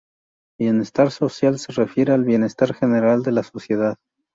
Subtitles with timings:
[0.59, 3.97] Bienestar social se refiere al bienestar general de la sociedad.